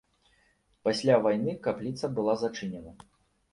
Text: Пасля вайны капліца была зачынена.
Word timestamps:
Пасля 0.87 1.19
вайны 1.27 1.55
капліца 1.69 2.11
была 2.19 2.33
зачынена. 2.47 2.99